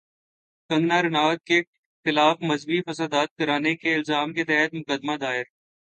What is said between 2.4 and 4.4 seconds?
مذہبی فسادات کرانے کے الزام